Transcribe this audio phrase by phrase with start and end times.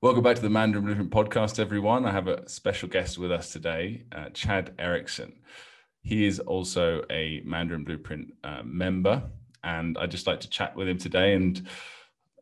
[0.00, 2.06] Welcome back to the Mandarin Blueprint podcast, everyone.
[2.06, 5.32] I have a special guest with us today, uh, Chad Erickson.
[6.02, 9.24] He is also a Mandarin Blueprint uh, member,
[9.64, 11.66] and I'd just like to chat with him today and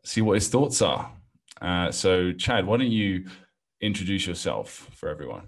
[0.03, 1.11] see what his thoughts are.
[1.59, 3.25] Uh, so, Chad, why don't you
[3.81, 5.47] introduce yourself for everyone?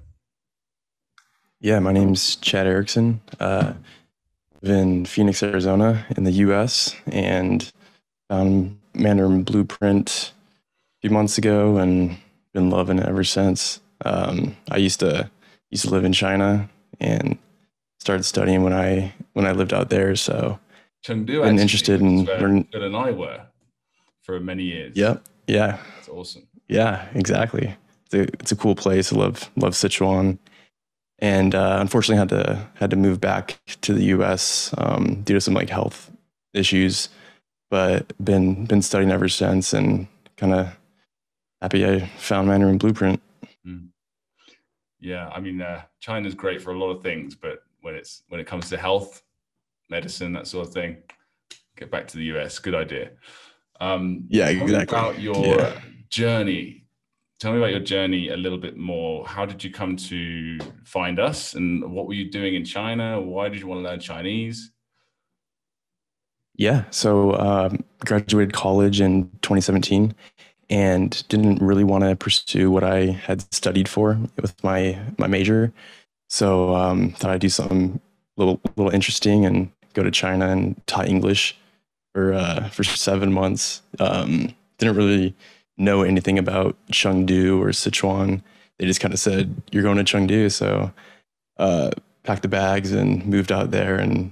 [1.61, 3.21] Yeah, my name's Chad Erickson.
[3.39, 3.73] Uh,
[4.63, 7.71] live in Phoenix, Arizona, in the U.S., and
[8.29, 10.33] found Mandarin Blueprint
[11.01, 12.17] few months ago and
[12.53, 13.79] been loving it ever since.
[14.05, 15.29] Um, I used to
[15.69, 16.69] used to live in China
[16.99, 17.37] and
[17.99, 20.15] started studying when I when I lived out there.
[20.15, 20.59] So
[21.05, 22.67] Chengdu, been interested in learning.
[22.73, 23.41] And I were
[24.23, 24.95] for many years.
[24.95, 25.23] Yep.
[25.47, 25.77] Yeah.
[25.95, 26.47] That's awesome.
[26.67, 27.07] Yeah.
[27.13, 27.75] Exactly.
[28.05, 29.13] It's a, it's a cool place.
[29.13, 30.39] I love love Sichuan,
[31.19, 34.73] and uh, unfortunately had to had to move back to the U.S.
[34.77, 36.09] Um, due to some like health
[36.53, 37.09] issues,
[37.69, 40.78] but been been studying ever since and kind of
[41.61, 43.21] happy I found Mandarin Blueprint.
[43.65, 43.89] Mm.
[44.99, 48.39] Yeah, I mean, uh, China's great for a lot of things, but when it's when
[48.39, 49.23] it comes to health,
[49.89, 50.97] medicine, that sort of thing,
[51.77, 52.59] get back to the US.
[52.59, 53.11] Good idea.
[53.79, 54.97] Um, yeah, exactly.
[54.97, 55.79] About your yeah.
[56.09, 56.85] journey.
[57.39, 59.25] Tell me about your journey a little bit more.
[59.25, 63.21] How did you come to find us, and what were you doing in China?
[63.21, 64.71] Why did you want to learn Chinese?
[66.55, 70.13] Yeah, so um, graduated college in 2017
[70.69, 75.73] and didn't really want to pursue what I had studied for with my my major.
[76.29, 77.99] So um, thought I'd do something
[78.37, 81.57] little little interesting and go to China and taught English
[82.13, 83.81] for uh, for seven months.
[83.99, 85.35] Um, didn't really
[85.77, 88.41] know anything about Chengdu or Sichuan.
[88.77, 90.91] They just kind of said you're going to Chengdu, so
[91.57, 91.91] uh,
[92.23, 94.31] packed the bags and moved out there, and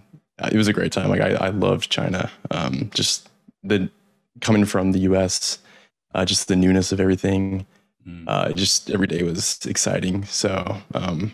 [0.51, 1.09] it was a great time.
[1.09, 2.31] Like I, I loved China.
[2.51, 3.27] Um, just
[3.63, 3.89] the
[4.39, 5.57] coming from the U.S
[6.17, 7.65] uh, just the newness of everything.
[8.05, 8.23] Mm.
[8.27, 10.25] Uh, just every day was exciting.
[10.25, 11.31] So um,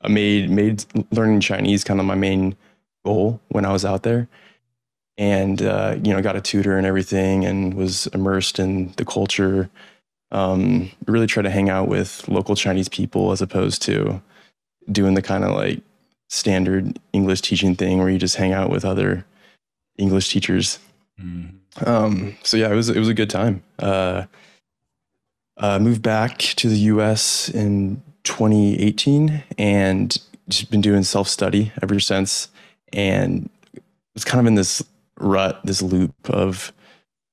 [0.00, 2.56] I made made learning Chinese kind of my main
[3.04, 4.28] goal when I was out there,
[5.16, 9.70] and uh, you know got a tutor and everything, and was immersed in the culture.
[10.32, 14.20] Um, really try to hang out with local Chinese people as opposed to
[14.90, 15.80] doing the kind of like
[16.28, 19.24] standard English teaching thing where you just hang out with other
[19.98, 20.80] English teachers.
[21.22, 21.58] Mm.
[21.84, 23.62] Um, so yeah, it was it was a good time.
[23.78, 24.24] Uh,
[25.56, 27.48] uh, moved back to the U.S.
[27.48, 30.16] in 2018 and
[30.48, 32.48] just been doing self study ever since.
[32.92, 33.48] And
[34.14, 34.82] was kind of in this
[35.18, 36.72] rut, this loop of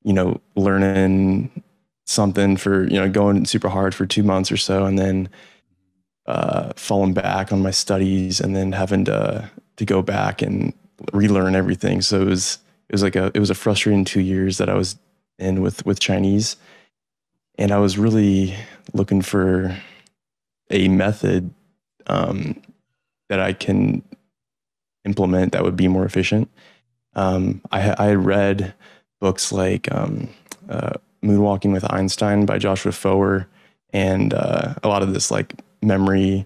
[0.04, 1.64] you know learning
[2.06, 5.30] something for you know going super hard for two months or so, and then
[6.26, 10.74] uh, falling back on my studies, and then having to to go back and
[11.14, 12.02] relearn everything.
[12.02, 12.58] So it was
[12.92, 15.00] it was like a it was a frustrating two years that I was
[15.40, 16.58] in with with Chinese,
[17.58, 18.54] and I was really
[18.92, 19.78] looking for
[20.70, 21.54] a method
[22.08, 22.62] um,
[23.30, 24.04] that I can
[25.06, 26.50] implement that would be more efficient.
[27.16, 28.74] Um, I, I, had read
[29.22, 30.30] books like um,
[30.70, 30.94] uh,
[31.24, 33.48] Moonwalking with Einstein by Joshua Foer,
[33.94, 36.46] and uh, a lot of this like memory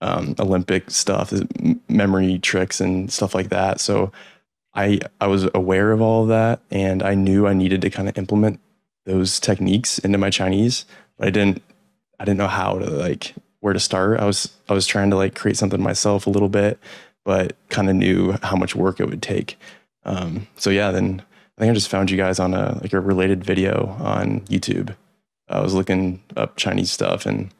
[0.00, 1.34] um, Olympic stuff,
[1.88, 3.78] memory tricks and stuff like that.
[3.78, 4.10] So
[4.74, 8.08] I I was aware of all of that and I knew I needed to kind
[8.08, 8.60] of implement
[9.06, 10.84] those techniques into my Chinese,
[11.18, 11.62] but I didn't
[12.18, 14.20] I didn't know how to like where to start.
[14.20, 16.78] I was I was trying to like create something myself a little bit,
[17.24, 19.58] but kind of knew how much work it would take.
[20.04, 21.22] Um, so yeah, then
[21.56, 24.94] I think I just found you guys on a like a related video on YouTube.
[25.48, 27.52] I was looking up Chinese stuff and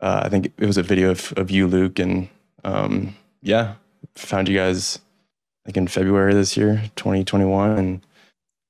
[0.00, 2.28] uh, I think it was a video of, of you, Luke, and
[2.64, 3.74] um, yeah,
[4.14, 4.98] found you guys
[5.66, 8.06] like in February this year, 2021, and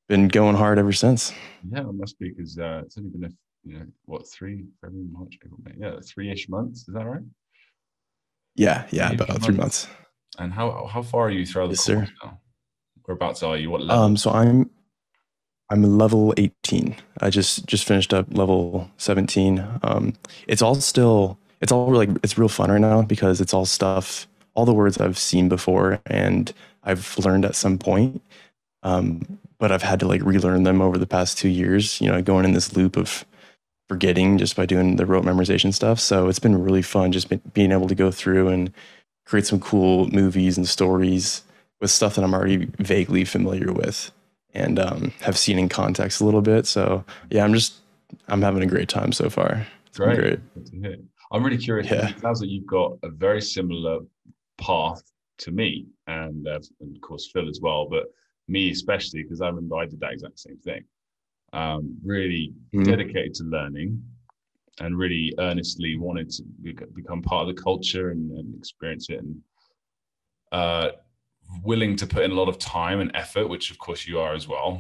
[0.09, 1.33] been going hard ever since.
[1.71, 3.31] Yeah, it must be because uh, it's only been a
[3.65, 6.81] you know what three February, March, April, May, yeah, three-ish months.
[6.89, 7.23] Is that right?
[8.57, 9.47] Yeah, yeah, three-ish about months.
[9.47, 9.89] three months.
[10.39, 12.15] And how how far are you throughout the yes, course sir.
[12.25, 12.41] now?
[13.05, 13.71] Whereabouts are you?
[13.71, 14.05] What level?
[14.05, 14.71] Um, so I'm
[15.71, 16.97] I'm level 18.
[17.21, 19.65] I just just finished up level 17.
[19.83, 20.15] Um,
[20.49, 24.27] it's all still it's all like it's real fun right now because it's all stuff
[24.55, 28.23] all the words I've seen before and I've learned at some point.
[28.83, 32.23] Um, but I've had to like relearn them over the past two years, you know,
[32.23, 33.27] going in this loop of
[33.89, 36.01] forgetting just by doing the rote memorization stuff.
[36.01, 38.73] So it's been really fun just being able to go through and
[39.27, 41.43] create some cool movies and stories
[41.81, 44.11] with stuff that I'm already vaguely familiar with
[44.55, 46.67] and um, have seen in context a little bit.
[46.67, 47.75] So yeah, I'm just
[48.29, 49.67] I'm having a great time so far.
[49.87, 50.41] It's great.
[50.81, 51.01] great.
[51.33, 51.91] I'm really curious.
[51.91, 52.09] Yeah.
[52.09, 54.01] It sounds like you've got a very similar
[54.59, 55.03] path
[55.39, 55.87] to me,
[56.19, 58.05] and, uh, and of course Phil as well, but
[58.55, 60.85] me especially because I remember I did that exact same thing.
[61.53, 61.85] um,
[62.15, 62.85] really Mhm.
[62.85, 63.91] dedicated to learning
[64.83, 69.19] and really earnestly wanted to bec- become part of the culture and, and experience it
[69.25, 69.43] and
[70.53, 70.89] uh,
[71.71, 74.33] willing to put in a lot of time and effort, which of course you are
[74.41, 74.73] as well.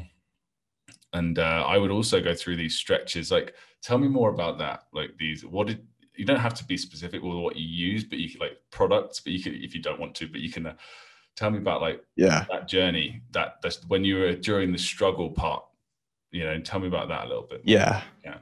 [1.12, 3.32] And uh, I would also go through these stretches.
[3.32, 4.84] Like, tell me more about that.
[4.92, 5.80] Like these, what did
[6.16, 9.20] you don't have to be specific with what you use, but you can like products,
[9.20, 10.74] but you can if you don't want to, but you can uh,
[11.40, 12.44] tell me about like Yeah.
[12.50, 15.64] that journey that that's when you were during the struggle part.
[16.32, 17.62] You know, tell me about that a little bit.
[17.64, 18.02] Yeah.
[18.24, 18.36] Yeah.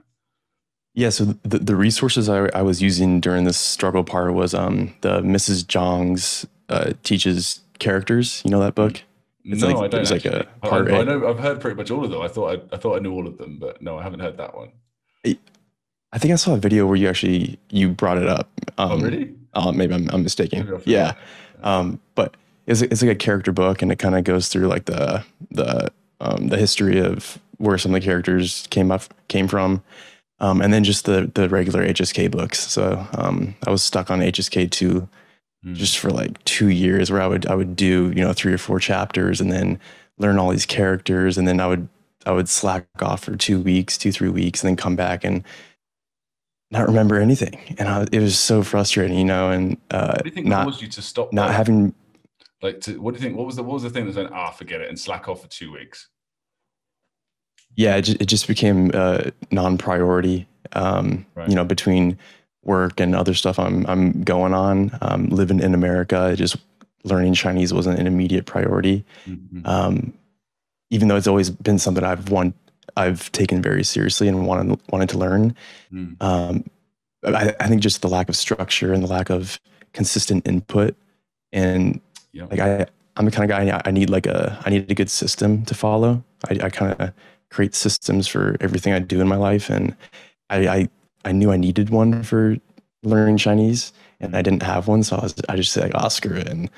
[0.95, 1.11] Yeah.
[1.11, 5.21] So the, the resources I, I was using during this struggle part was um the
[5.21, 5.65] Mrs.
[5.65, 8.43] Zhang's uh, teaches characters.
[8.45, 9.01] You know that book?
[9.45, 9.91] It's no, like- I don't.
[9.93, 10.47] there's like a.
[10.63, 12.21] I- part I, I know I've heard pretty much all of them.
[12.21, 14.37] I thought I, I thought I knew all of them, but no, I haven't heard
[14.39, 14.73] that one.
[16.11, 18.49] I think I saw a video where you actually you brought it up.
[18.79, 19.35] Um, oh, really?
[19.55, 20.67] uh, maybe I'm, I'm mistaken.
[20.69, 21.13] Maybe Yeah.
[21.63, 22.35] Um, but
[22.69, 25.91] it's, it's like a character book, and it kind of goes through like the the
[26.21, 29.83] um, the history of where some of the characters came up came from,
[30.41, 32.61] um, and then just the the regular HSK books.
[32.61, 35.09] So um, I was stuck on HSK two
[35.65, 35.75] Hmm.
[35.75, 38.59] just for like two years, where I would I would do you know three or
[38.59, 39.81] four chapters, and then
[40.19, 41.89] learn all these characters, and then I would
[42.27, 45.45] I would slack off for two weeks, two three weeks, and then come back and
[46.71, 50.29] not remember anything, and I, it was so frustrating, you know, and uh, What do
[50.29, 51.33] you think not caused you to stop?
[51.33, 51.95] not having
[52.63, 53.37] like to what do you think?
[53.37, 55.43] What was the what was the thing that said ah forget it and slack off
[55.43, 56.09] for two weeks?
[57.77, 61.49] yeah it just, it just became uh, non-priority um, Right.
[61.49, 62.19] you know between
[62.65, 66.57] work and other stuff i'm i'm going on um, living in america just
[67.05, 69.67] learning chinese wasn't an immediate priority Mhm.
[69.67, 70.13] um,
[70.91, 72.55] even though it's always been something i've want
[72.97, 75.55] i've taken very seriously and wanted wanted to learn
[75.93, 76.21] Mm.
[76.23, 76.65] um,
[77.25, 79.59] I, I think just the lack of structure and the lack of
[79.93, 80.97] consistent input
[81.53, 82.01] and
[82.39, 82.47] Yeah.
[82.51, 82.87] like I,
[83.17, 85.75] I'm the kind of guy I need like a I need a good system to
[85.75, 86.23] follow.
[86.49, 87.13] I, I kind of
[87.51, 89.97] create systems for everything I do in my life, and
[90.51, 90.89] I, I
[91.25, 92.57] I knew I needed one for
[93.03, 96.09] learning Chinese, and I didn't have one, so I was I just say like, oh,
[96.09, 96.71] screw it, and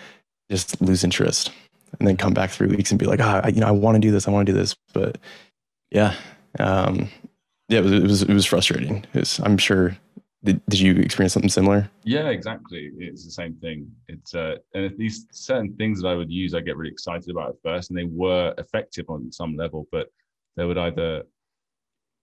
[0.50, 1.52] just lose interest,
[1.98, 3.96] and then come back three weeks and be like, ah, I, you know, I want
[3.96, 5.18] to do this, I want to do this, but
[5.90, 6.14] yeah,
[6.58, 7.10] um,
[7.68, 9.04] yeah, it was it was, it was frustrating.
[9.12, 9.96] It was, I'm sure.
[10.42, 11.90] Did, did you experience something similar?
[12.04, 12.90] Yeah, exactly.
[12.98, 13.90] It's the same thing.
[14.08, 17.28] It's uh, and at these certain things that I would use, I get really excited
[17.28, 20.08] about at first, and they were effective on some level, but
[20.56, 21.24] they would either,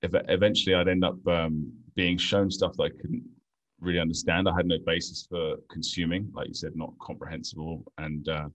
[0.01, 3.23] if eventually I'd end up um, being shown stuff that I couldn't
[3.79, 4.49] really understand.
[4.49, 8.49] I had no basis for consuming, like you said, not comprehensible, and uh,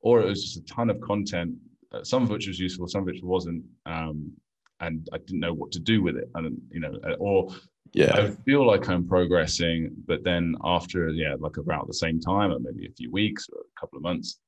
[0.00, 1.54] or it was just a ton of content,
[1.92, 4.32] uh, some of which was useful, some of which wasn't, um,
[4.80, 7.48] and I didn't know what to do with it, and you know, uh, or
[7.96, 12.52] Yeah, I feel like I'm progressing, but then after, yeah, like about the same time,
[12.52, 14.38] or maybe a few weeks or a couple of months,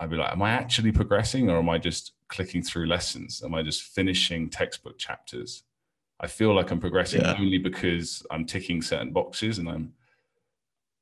[0.00, 3.42] I'd be like, am I actually progressing or am I just clicking through lessons?
[3.44, 5.64] Am I just finishing textbook chapters?
[6.18, 7.36] I feel like I'm progressing Yeah.
[7.38, 9.92] only because I'm ticking certain boxes and I'm,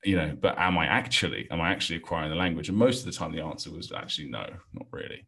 [0.03, 2.69] you know, but am I actually, am I actually acquiring the language?
[2.69, 5.25] And most of the time the answer was actually no, not really.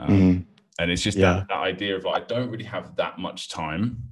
[0.00, 0.46] Um, Mhm.
[0.80, 1.34] and it's just Yeah.
[1.34, 4.02] that, that idea of like, I don't really have that much time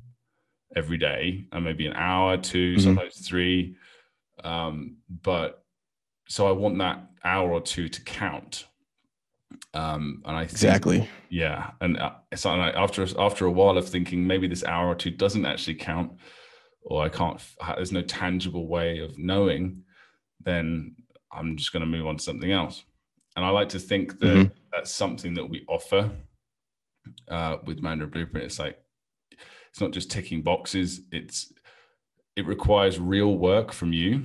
[0.76, 2.80] every day, and maybe an hour, 2 Mhm.
[2.80, 3.76] sometimes three.
[4.44, 5.64] Um, but
[6.28, 8.66] so I want that hour or two to count.
[9.74, 11.08] Um, and I think, exactly.
[11.28, 14.88] yeah, and uh, it's something like after after a while of thinking maybe this hour
[14.88, 16.12] or two doesn't actually count,
[16.82, 17.40] or I can't.
[17.76, 19.84] There's no tangible way of knowing.
[20.42, 20.96] Then
[21.32, 22.84] I'm just going to move on to something else.
[23.36, 24.50] And I like to think that Mhm.
[24.72, 26.10] that's something that we offer
[27.28, 28.46] uh, with Mandarin Blueprint.
[28.46, 28.80] It's like
[29.70, 31.02] it's not just ticking boxes.
[31.12, 31.52] It's
[32.36, 34.24] it requires real work from you,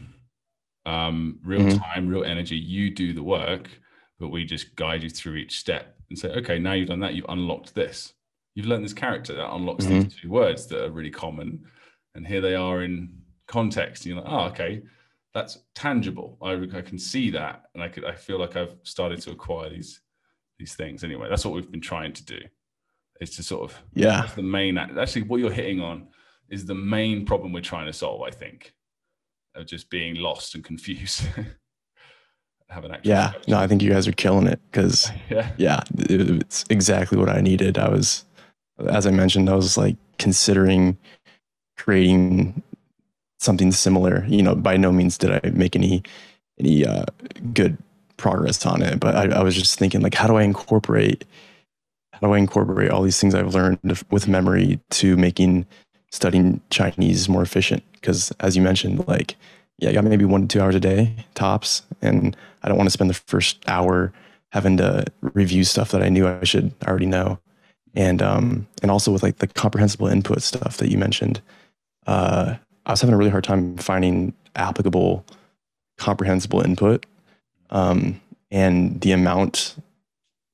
[0.86, 1.78] um, real Mhm.
[1.80, 2.56] time, real energy.
[2.56, 3.70] You do the work,
[4.20, 7.16] but we just guide you through each step and say, okay, now you've done that.
[7.16, 8.14] You've unlocked this.
[8.54, 11.66] You've learned this character that unlocks these two words that are really common,
[12.14, 14.06] and here they are in context.
[14.06, 14.84] And you're like, oh, okay,
[15.34, 16.38] that's tangible.
[16.42, 18.06] I, I can see that, and I could.
[18.06, 20.02] I feel like I've started to acquire these
[20.58, 21.04] these things.
[21.04, 22.40] Anyway, that's what we've been trying to do.
[23.22, 26.08] Is to sort of Yeah, that's the main actually what you're hitting on
[26.50, 28.74] is the main problem we're trying to solve i think
[29.56, 31.22] of just being lost and confused
[32.70, 33.34] have an actual yeah.
[33.48, 37.30] No, I think you guys are killing it because yeah yeah, it- it's exactly what
[37.30, 37.78] I needed.
[37.78, 38.26] I was,
[38.88, 40.98] as I mentioned, I was like considering
[41.78, 42.62] creating
[43.40, 44.26] something similar.
[44.28, 46.04] You know, by no means did I make any
[46.60, 47.06] any uh,
[47.54, 47.78] good
[48.18, 51.26] progress on it, but I, I was just thinking like, how do I incorporate
[52.22, 53.80] how do I incorporate all these things I've learned
[54.10, 55.66] with memory to making
[56.12, 57.84] studying Chinese more efficient?
[57.94, 59.36] Because as you mentioned, like,
[59.78, 62.88] yeah, I got maybe one to two hours a day tops, and I don't want
[62.88, 64.14] to spend the first hour
[64.52, 67.40] having to review stuff that I knew I should already know.
[67.96, 71.42] and um, and also with like the comprehensible input stuff that you mentioned.
[72.08, 72.56] Uh,
[72.86, 75.26] I was having a really hard time finding applicable,
[75.98, 77.06] comprehensible input,
[77.72, 79.76] um, and the amount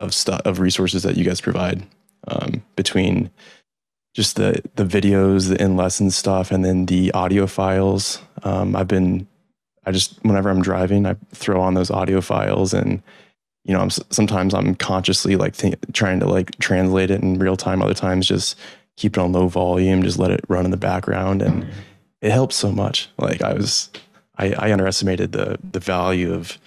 [0.02, 1.84] of stuff of resources that you guys provide
[2.28, 3.30] um, between
[4.14, 8.22] just the the videos, the in lesson stuff, and then the audio files.
[8.44, 9.28] Um, I've been,
[9.86, 13.02] I just whenever I'm driving, I throw on those audio files, and
[13.64, 17.56] you know, I'm sometimes I'm consciously like th- trying to like translate it in real
[17.56, 17.82] time.
[17.82, 18.58] Other times, just
[18.98, 21.66] keep it on low volume, just let it run in the background, and
[22.22, 23.10] it helps so much.
[23.18, 23.90] Like I was,
[24.38, 26.58] I, I underestimated the the value of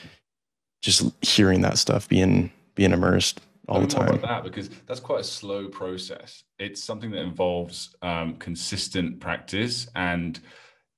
[0.82, 4.20] just hearing that stuff being being immersed all the time.
[4.20, 6.44] that because that's quite a slow process.
[6.58, 10.40] It's something that involves um, consistent practice and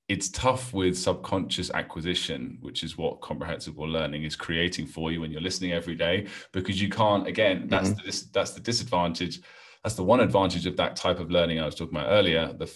[0.09, 5.33] it's tough with subconscious acquisition, which is what comprehensible learning is creating for you when
[5.33, 7.26] you're listening every day, because you can't.
[7.26, 8.06] Again, that's mm-hmm.
[8.06, 9.40] the, that's the disadvantage.
[9.83, 12.52] That's the one advantage of that type of learning I was talking about earlier.
[12.52, 12.73] The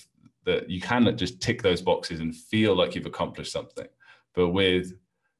[0.46, 3.86] that you can just tick those boxes and feel like you've accomplished something,
[4.34, 4.92] but with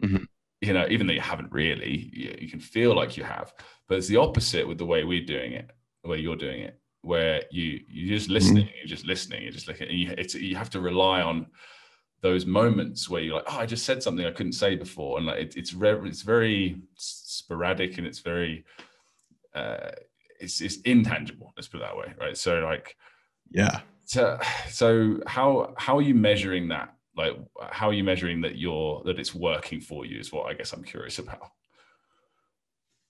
[0.03, 0.25] mm-hmm.
[0.61, 3.53] You know, even though you haven't really, you, you can feel like you have.
[3.89, 5.71] But it's the opposite with the way we're doing it,
[6.03, 8.77] the way you're doing it, where you you're just listening, mm-hmm.
[8.77, 9.91] you're just listening, you're just looking.
[9.91, 11.47] You, it's you have to rely on
[12.21, 15.27] those moments where you're like, oh, I just said something I couldn't say before, and
[15.27, 18.65] like it, it's re- it's very sporadic and it's very
[19.55, 19.91] uh,
[20.39, 21.53] it's it's intangible.
[21.57, 22.37] Let's put it that way, right?
[22.37, 22.97] So like,
[23.51, 23.81] yeah.
[24.05, 24.39] So
[24.69, 26.95] so how how are you measuring that?
[27.21, 27.37] Like,
[27.71, 30.19] how are you measuring that you're that it's working for you?
[30.19, 31.53] Is what I guess I'm curious about.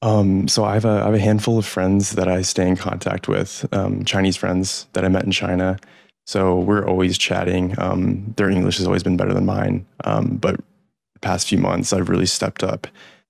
[0.02, 2.76] Um, so I have a I have a handful of friends that I stay in
[2.76, 5.78] contact with, um, Chinese friends that I met in China.
[6.26, 7.74] So we're always chatting.
[7.78, 11.92] Um, their English has always been better than mine, um, but the past few months
[11.92, 12.86] I've really stepped up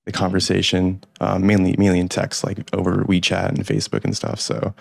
[0.06, 4.40] the conversation, um, mainly mainly in text, like over WeChat and Facebook and stuff.
[4.40, 4.74] So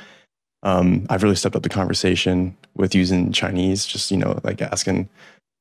[0.63, 5.09] um, I've really stepped up the conversation with using Chinese, just you know, like asking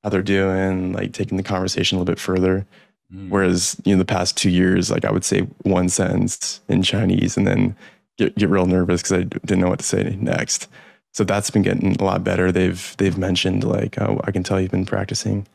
[0.03, 2.67] how they're doing, like taking the conversation a little bit further.
[3.13, 3.31] Mm.
[3.31, 7.37] Whereas, you know, the past two years, like I would say one sentence in Chinese
[7.37, 7.77] and then
[8.17, 10.69] get, get real nervous because I didn't know what to say next.
[11.15, 12.53] So that's been getting a lot better.
[12.53, 15.47] They've they've mentioned like oh, I can tell you've been practicing.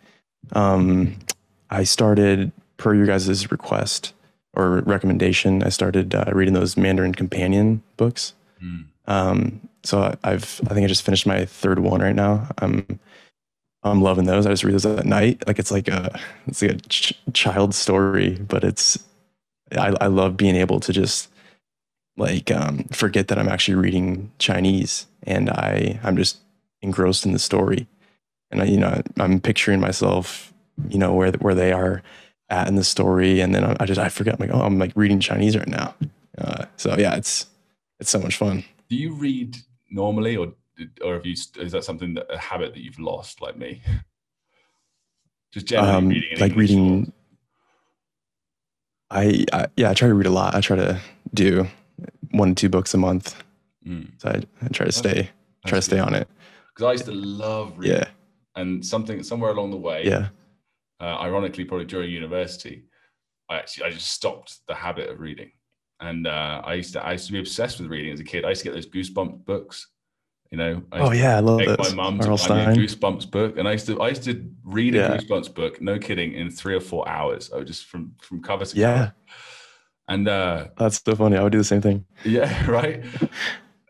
[0.53, 1.15] Um,
[1.69, 4.13] I started per your guys' request
[4.53, 5.63] or recommendation.
[5.63, 8.33] I started uh, reading those Mandarin companion books.
[8.61, 8.85] Mm.
[9.05, 12.47] Um, so I've I think I just finished my third one right now.
[12.57, 12.99] I'm
[13.83, 14.45] I'm loving those.
[14.45, 15.43] I just read those at night.
[15.47, 18.97] Like it's like a it's like a ch- child story, but it's
[19.71, 21.29] I I love being able to just
[22.17, 26.39] like um, forget that I'm actually reading Chinese and I I'm just
[26.81, 27.87] engrossed in the story,
[28.51, 30.53] and I you know I'm picturing myself
[30.89, 32.01] you know where where they are
[32.49, 34.93] at in the story, and then I just I forget I'm like oh I'm like
[34.95, 35.95] reading Chinese right now.
[36.37, 37.47] Uh, so yeah, it's
[37.99, 38.63] it's so much fun.
[38.89, 39.57] Do you read
[39.89, 40.53] normally, or
[41.03, 43.81] or have you is that something that a habit that you've lost like me?
[45.53, 47.13] Just generally um, reading like reading
[49.11, 50.55] I, I, yeah i try to read a lot.
[50.55, 50.99] I try to
[51.33, 51.67] do
[52.31, 53.35] one to two books a month.
[53.85, 54.11] Mm.
[54.17, 55.29] so I, I, try to that's, stay
[55.67, 56.27] try to stay on it.
[56.73, 57.97] Because i used to love reading.
[57.97, 58.07] Yeah.
[58.55, 60.29] And something somewhere along the way yeah.
[60.99, 62.85] uh, ironically probably during university
[63.49, 65.51] i actually i just stopped the habit of reading.
[65.99, 68.43] And uh, I used to I used to be obsessed with reading as a kid.
[68.43, 69.87] I used to get those Goosebumps books
[70.53, 71.79] you know, I oh yeah, I love that.
[71.79, 74.47] My mum to buy me a Goosebumps book, and I used to I used to
[74.63, 75.17] read a yeah.
[75.17, 75.81] Goosebumps book.
[75.81, 77.51] No kidding, in three or four hours.
[77.51, 78.97] I was just from from cover to yeah.
[78.97, 79.13] cover.
[80.09, 81.37] And uh, that's so funny.
[81.37, 82.05] I would do the same thing.
[82.23, 83.03] Yeah, right.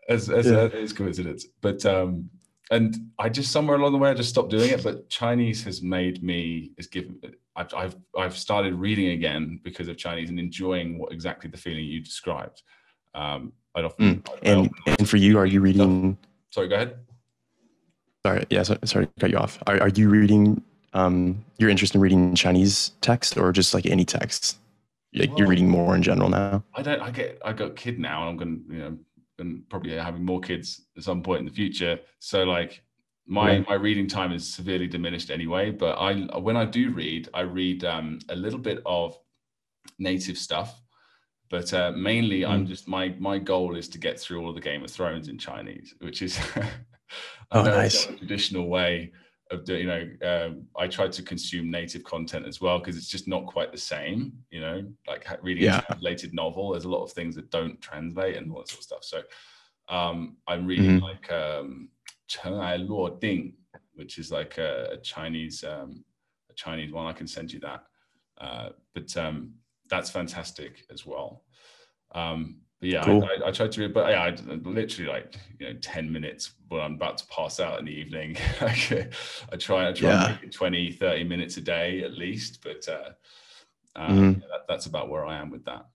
[0.08, 0.70] as as yeah.
[0.72, 2.30] a, coincidence, but um,
[2.70, 4.82] and I just somewhere along the way I just stopped doing it.
[4.82, 7.20] But Chinese has made me is given.
[7.56, 11.84] I've I've I've started reading again because of Chinese and enjoying what exactly the feeling
[11.84, 12.62] you described.
[13.14, 14.38] Um, I'd often mm.
[14.42, 16.16] and often and for you, are you reading?
[16.16, 16.98] Stuff Sorry, go ahead.
[18.24, 19.58] Sorry, yeah, sorry, sorry to cut you off.
[19.66, 24.04] Are, are you reading, um, you're interested in reading Chinese text or just like any
[24.04, 24.58] text?
[25.12, 26.62] Like well, you're reading more in general now?
[26.72, 28.98] I don't, I get, I got a kid now and I'm going to, you know,
[29.40, 31.98] and probably having more kids at some point in the future.
[32.20, 32.84] So like
[33.26, 37.40] my, my reading time is severely diminished anyway, but I, when I do read, I
[37.40, 39.18] read um, a little bit of
[39.98, 40.83] native stuff
[41.54, 42.48] but uh, mainly, mm.
[42.48, 45.28] I'm just my my goal is to get through all of the Game of Thrones
[45.28, 46.36] in Chinese, which is
[47.52, 48.06] oh, nice.
[48.06, 49.12] traditional way
[49.52, 49.82] of doing.
[49.82, 53.46] You know, um, I try to consume native content as well because it's just not
[53.46, 54.32] quite the same.
[54.50, 55.78] You know, like reading yeah.
[55.78, 58.80] a translated novel, there's a lot of things that don't translate and all that sort
[58.80, 59.04] of stuff.
[59.04, 59.22] So
[59.88, 61.02] um, I'm reading mm.
[61.02, 61.88] like um,
[62.26, 63.52] Chen Ai Luo Ding,
[63.94, 66.04] which is like a, a Chinese um,
[66.50, 67.06] a Chinese one.
[67.06, 67.84] I can send you that.
[68.40, 69.54] Uh, but um,
[69.90, 71.42] that's fantastic as well.
[72.14, 73.24] Um, but yeah, Cool.
[73.24, 74.30] I, I, I tried to read, but yeah, I
[74.64, 78.36] literally like you know ten minutes when I'm about to pass out in the evening.
[78.60, 78.72] I
[79.56, 80.24] try, I try Yeah.
[80.26, 83.10] and make it 20, 30 minutes a day at least, but uh,
[83.98, 84.40] uh, Mhm.
[84.40, 85.86] yeah, that, that's about where I am with that.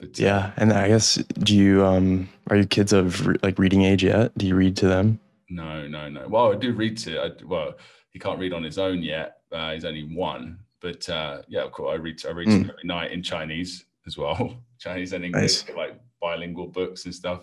[0.00, 3.58] But, uh, Yeah, and I guess do you um are your kids of re- like
[3.58, 4.36] reading age yet?
[4.38, 5.18] Do you read to them?
[5.50, 6.28] No, no, no.
[6.28, 7.20] Well, I do read to.
[7.20, 7.74] I, well,
[8.10, 9.38] he can't read on his own yet.
[9.50, 10.58] Uh, he's only one.
[10.80, 12.24] But uh, yeah, of course, I read.
[12.26, 12.70] I read Mm.
[12.70, 15.76] every night in Chinese as well, Chinese and English, Nice.
[15.76, 17.42] like bilingual books and stuff.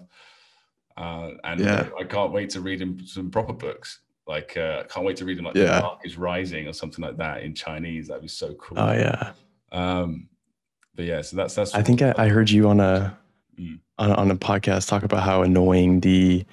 [0.97, 1.89] Uh, and Yeah.
[1.99, 3.99] I can't wait to read him some proper books.
[4.27, 5.75] Like uh, I can't wait to read him like Yeah.
[5.75, 8.07] The Dark is Rising or something like that in Chinese.
[8.07, 8.79] That'd be so cool.
[8.79, 9.33] Oh yeah,
[9.71, 10.29] Um,
[10.95, 11.75] but yeah, so that's that's.
[11.75, 13.17] I think I, I heard you on a
[13.59, 13.79] Mm.
[13.97, 16.43] on, on a podcast talk about how annoying the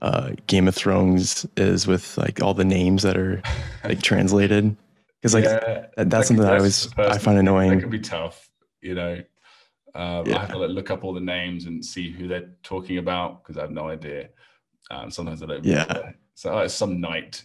[0.00, 3.42] uh, Game of Thrones is with like all the names that are
[3.84, 4.74] like translated.
[5.26, 7.72] Because like Yeah, that, that that's can- something that I always I find annoying.
[7.72, 8.48] It can be tough,
[8.80, 9.20] you know.
[9.92, 12.98] Um, I have to like, look up all the names and see who they're talking
[12.98, 14.28] about because I have no idea.
[14.88, 15.64] Um, sometimes I don't.
[15.64, 16.12] Yeah.
[16.34, 17.44] So oh, it's some knight.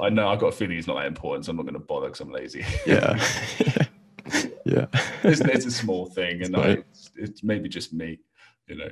[0.00, 0.28] I know.
[0.28, 2.20] I've got a feeling he's not that important, so I'm not going to bother because
[2.20, 2.64] I'm lazy.
[2.86, 3.18] Yeah,
[4.64, 4.86] yeah,
[5.22, 8.20] it's, it's a small thing, and I, it's, it's maybe just me,
[8.66, 8.90] you know.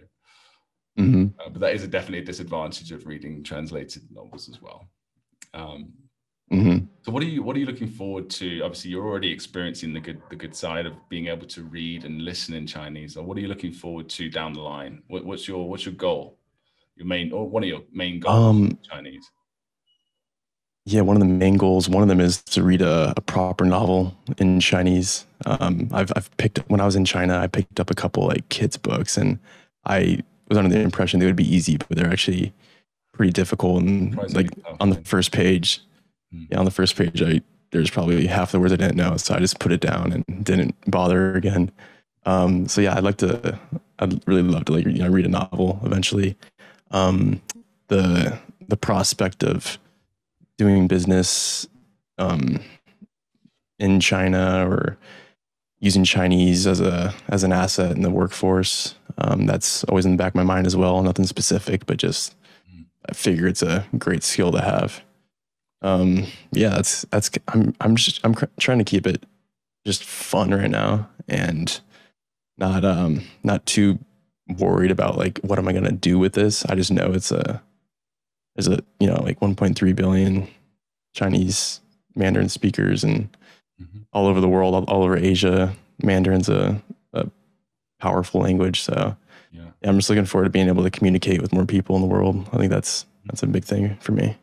[0.98, 4.90] hmm Uh, but that is a definitely a disadvantage of reading translated novels as well.
[5.54, 5.92] Um,
[6.50, 8.60] hmm So what are you what are you looking forward to?
[8.62, 12.22] Obviously, you're already experiencing the good the good side of being able to read and
[12.22, 13.14] listen in Chinese.
[13.14, 15.02] So what are you looking forward to down the line?
[15.08, 16.38] What, what's your what's your goal?
[16.96, 19.30] Your main or one of your main goals Um, in Chinese?
[20.86, 23.66] Yeah, one of the main goals, one of them is to read a, a proper
[23.66, 25.26] novel in Chinese.
[25.44, 28.48] Um, I've, I've picked when I was in China, I picked up a couple like
[28.48, 29.38] kids books, and
[29.84, 32.54] I was under the impression they would be easy, but they're actually
[33.12, 33.82] pretty difficult.
[33.82, 35.80] And like tough, on the first page.
[36.32, 39.34] Yeah, on the first page, I there's probably half the words I didn't know, so
[39.34, 41.70] I just put it down and didn't bother again.
[42.24, 43.58] Um, so yeah, I'd like to.
[43.98, 46.36] I'd really love to like you know read a novel eventually.
[46.90, 47.40] Um,
[47.88, 49.78] the the prospect of
[50.56, 51.66] doing business
[52.18, 52.60] um,
[53.78, 54.98] in China or
[55.80, 58.94] using Chinese as a as an asset in the workforce.
[59.18, 61.02] Um, that's always in the back of my mind as well.
[61.02, 62.34] Nothing specific, but just
[62.70, 62.86] Mm.
[63.08, 65.02] I figure it's a great skill to have.
[65.82, 69.24] Um, yeah, that's that's I'm I'm just I'm cr- trying to keep it
[69.86, 71.80] just fun right now and
[72.56, 73.98] not um not too
[74.58, 76.64] worried about like what am I gonna do with this.
[76.66, 77.62] I just know it's a
[78.56, 80.48] there's a you know like 1.3 billion
[81.14, 81.80] Chinese
[82.14, 83.28] Mandarin speakers and
[83.80, 84.06] Mhm.
[84.12, 85.72] all over the world, all, all over Asia.
[86.02, 87.28] Mandarin's a, a
[88.00, 89.16] powerful language, so
[89.52, 89.66] Yeah.
[89.80, 92.08] yeah, I'm just looking forward to being able to communicate with more people in the
[92.08, 92.48] world.
[92.52, 94.36] I think that's that's a big thing for me.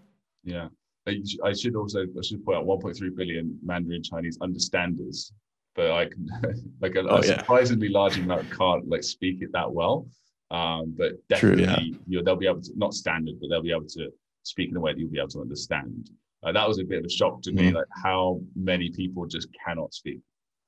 [0.46, 0.70] Yeah.
[1.08, 5.32] I I should also I should point out 1.3 billion Mandarin Chinese understanders,
[5.76, 6.28] but I can
[6.82, 7.38] like a, Oh, a yeah.
[7.40, 10.08] surprisingly large amount can't like speak it that well.
[10.52, 11.98] Um, but True, definitely yeah.
[12.08, 14.10] you know, they'll be able to not standard, but they'll be able to
[14.44, 16.10] speak in a way that you'll be able to understand.
[16.44, 17.74] Uh, that was a bit of a shock to me, Mhm.
[17.76, 20.20] like how many people just cannot speak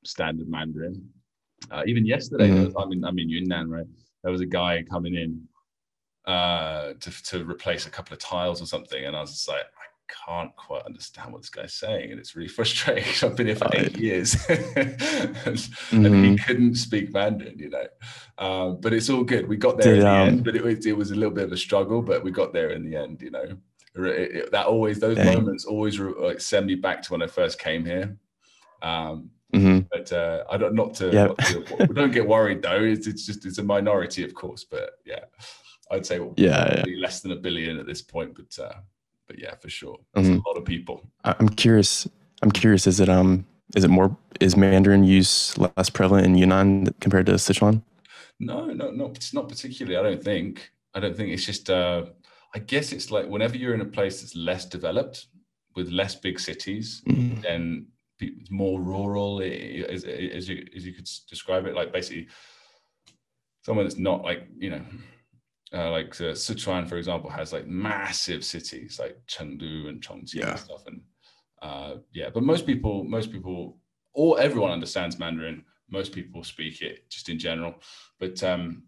[0.03, 1.07] standard Mandarin.
[1.71, 2.75] Uh, even yesterday, there was.
[2.77, 3.85] I'm in I'm in Yunnan, right?
[4.23, 5.47] There was a guy coming in
[6.25, 9.61] uh, to to replace a couple of tiles or something, and I was just like,
[9.61, 9.76] I
[10.25, 13.05] can't quite understand what this guy's saying, and it's really frustrating.
[13.29, 14.57] I've been here for eight years, and,
[15.45, 15.57] and
[16.25, 16.45] he Mhm.
[16.45, 17.87] couldn't speak Mandarin, you know.
[18.37, 19.47] Um, but it's all good.
[19.47, 21.33] We got there Did, in the um, end, but it was it was a little
[21.33, 23.57] bit of a struggle, but we got there in the end, you know.
[23.95, 25.33] It- it- that always those Dang.
[25.35, 28.15] moments always re- like send me back to when I first came here.
[28.81, 29.87] Um, Mhm.
[29.89, 31.27] but uh, I don't not to, Yeah.
[31.27, 32.83] not to don't get worried though.
[32.83, 35.21] It's, it's just it's a minority, of course, but yeah,
[35.89, 38.73] I'd say Yeah, probably less than a billion at this point, but uh,
[39.27, 40.41] but yeah, for sure, Mhm.
[40.43, 41.01] a lot of people.
[41.23, 42.07] I'm curious.
[42.41, 42.87] I'm curious.
[42.87, 47.33] Is it um is it more is Mandarin use less prevalent in Yunnan compared to
[47.33, 47.81] Sichuan?
[48.39, 49.97] No, no, no, it's not particularly.
[49.97, 50.71] I don't think.
[50.93, 51.69] I don't think it's just.
[51.69, 52.05] Uh,
[52.55, 55.27] I guess it's like whenever you're in a place that's less developed,
[55.75, 57.41] with less big cities, Mm.
[57.41, 57.87] then
[58.49, 61.75] more rural, as, as you as you could describe it.
[61.75, 62.27] Like basically,
[63.65, 64.81] someone that's not like you know,
[65.73, 70.51] uh, like uh, Sichuan, for example, has like massive cities like Chengdu and Chongqing Yeah.
[70.51, 71.01] and stuff, and
[71.61, 72.29] uh, yeah.
[72.33, 73.77] But most people, most people,
[74.13, 75.63] or everyone understands Mandarin.
[75.89, 77.75] Most people speak it just in general,
[78.19, 78.83] but um,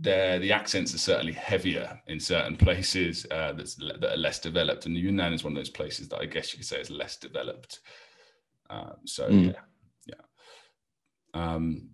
[0.00, 4.96] the the accents are certainly heavier in certain places uh, that are less developed, and
[4.96, 7.80] Yunnan is one of those places that I guess you could say is less developed.
[8.70, 9.46] Um, so Mm.
[9.54, 9.60] yeah,
[10.06, 10.24] yeah.
[11.34, 11.90] Um,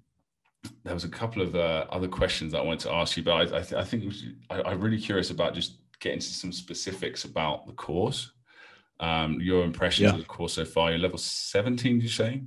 [0.84, 3.32] there was a couple of uh, other questions that I wanted to ask you, but
[3.32, 6.52] I, I, th- I think was, I, I'm really curious about just getting to some
[6.52, 8.30] specifics about the course.
[9.00, 10.14] Um, your impressions Yeah.
[10.14, 10.90] of the course so far.
[10.90, 12.42] You're level 17, did you say?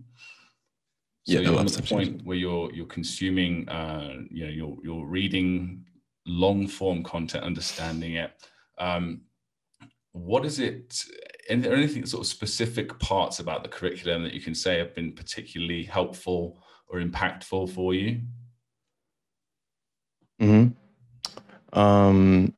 [1.25, 5.05] So Yeah, you're at the point where you're you're consuming, uh, you know, you're you're
[5.05, 5.85] reading
[6.25, 8.31] long form content, understanding it.
[8.77, 9.21] Um,
[10.13, 11.03] what is it?
[11.49, 14.95] And there anything sort of specific parts about the curriculum that you can say have
[14.95, 18.21] been particularly helpful or impactful for you?
[20.39, 20.67] hmm
[21.73, 22.53] Um,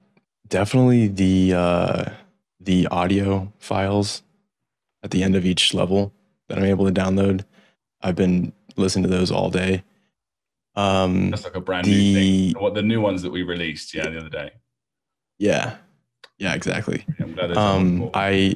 [0.47, 2.05] definitely the uh,
[2.59, 4.21] the audio files
[5.03, 6.13] at the end of each level
[6.47, 7.45] that I'm able to download.
[8.01, 9.83] I've been listening to those all day.
[10.75, 12.13] Um, That's like a brand new the
[12.53, 12.61] thing.
[12.61, 14.51] What the new ones that we released, yeah, the other day.
[15.37, 15.77] yeah,
[16.37, 17.05] yeah, exactly.
[17.17, 18.09] There's Um.
[18.13, 18.55] I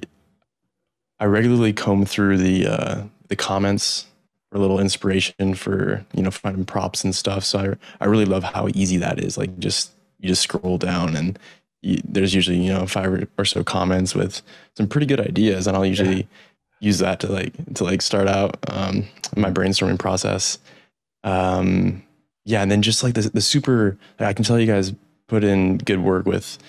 [1.20, 4.06] I regularly comb through the uh, the comments
[4.54, 7.44] for a little inspiration for you know finding props and stuff.
[7.44, 9.36] So I I really love how easy that is.
[9.36, 11.40] Like just you just scroll down and
[11.82, 14.44] you, there's usually you know five or so comments with
[14.78, 16.28] some pretty good ideas, and I'll usually
[16.80, 20.60] use that to like to like start out um, my brainstorming process.
[21.24, 22.04] Um,
[22.46, 24.94] yeah, and then just like the the super, I can tell you guys
[25.28, 26.60] put in good work with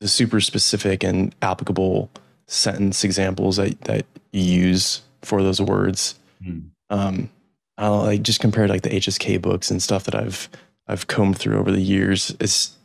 [0.00, 2.10] the super specific and applicable
[2.46, 6.16] sentence examples that, that you use for those words.
[6.42, 6.58] Hmm.
[6.90, 7.30] Um,
[7.78, 10.48] I'll like just compare like the HSK books and stuff that I've
[10.88, 12.34] I've combed through over the years.
[12.40, 12.76] It's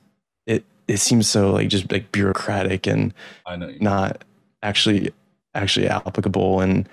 [0.45, 3.13] it it seems so like just like bureaucratic and
[3.45, 3.73] I know.
[3.79, 4.23] not
[4.63, 5.11] actually
[5.53, 6.87] actually applicable and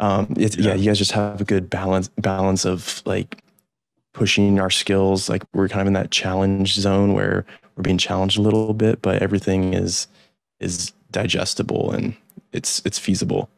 [0.00, 0.68] um it's yeah.
[0.68, 0.74] Yeah.
[0.74, 3.42] you guys just have a good balance balance of like
[4.12, 7.44] pushing our skills like we're kind of in that challenge zone where
[7.76, 10.06] we're being challenged a little bit but everything is
[10.60, 12.16] is digestible and
[12.52, 13.48] it's it's feasible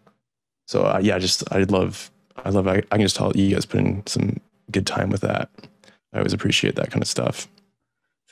[0.66, 2.10] so uh, yeah I just i love
[2.44, 5.20] i love I, I can just tell you guys put in some good time with
[5.22, 5.48] that
[6.12, 7.48] i always appreciate that kind of stuff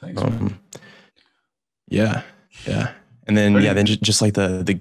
[0.01, 0.33] Thanks, man.
[0.33, 0.61] um,
[1.88, 2.23] yeah,
[2.67, 2.93] yeah,
[3.27, 4.81] and then yeah, then just, just like the the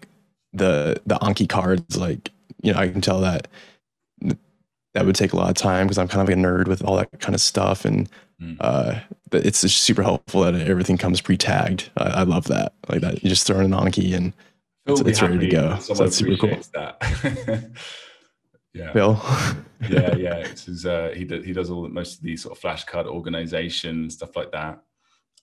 [0.53, 2.31] the the Anki cards, like
[2.61, 3.47] you know, I can tell that
[4.93, 6.83] that would take a lot of time because I'm kind of like a nerd with
[6.83, 8.09] all that kind of stuff, and
[8.41, 8.57] Mm.
[8.59, 11.91] uh, but it's just super helpful that everything comes pre-tagged.
[11.95, 13.23] I, I love that, like that.
[13.23, 14.33] You just throw in an Anki and
[14.87, 15.77] it's- it's ready to go.
[15.79, 16.57] So that's super cool.
[16.73, 17.69] that.
[18.73, 18.91] yeah.
[18.93, 19.21] Phil.
[19.89, 20.35] yeah, yeah.
[20.35, 24.09] It's his, uh, he does he does all most of these sort of flashcard organization
[24.09, 24.81] stuff like that,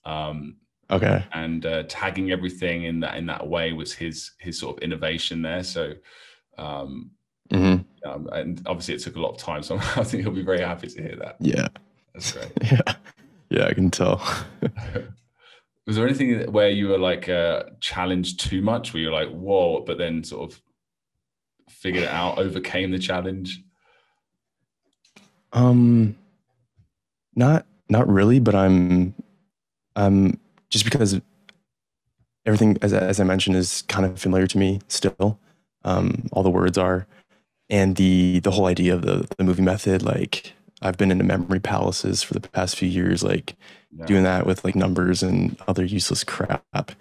[0.05, 0.57] um,
[0.89, 1.25] okay.
[1.33, 5.41] and uh, tagging everything in that in that way was his his sort of innovation
[5.41, 5.63] there.
[5.63, 5.93] So,
[6.57, 7.11] um,
[7.51, 9.63] hmm um, and obviously it took a lot of time.
[9.63, 11.37] So I think he'll be very happy to hear that.
[11.39, 11.67] Yeah.
[12.13, 12.51] That's great.
[12.71, 12.93] Yeah.
[13.49, 13.67] Yeah.
[13.67, 14.21] I can tell.
[15.85, 19.81] was there anything where you were like uh, challenged too much, where you're like, whoa,
[19.81, 20.61] but then sort of
[21.71, 23.61] figured it out, overcame the challenge?
[25.53, 26.15] Um,
[27.35, 29.13] not not really, but I'm
[29.95, 31.19] um just because
[32.45, 35.39] everything as as I mentioned is kind of familiar to me still.
[35.83, 37.07] Um, all the words are,
[37.69, 40.03] and the the whole idea of the the movie method.
[40.03, 43.55] Like I've been into memory palaces for the past few years, like
[43.91, 44.05] Yeah.
[44.05, 46.91] doing that with like numbers and other useless crap.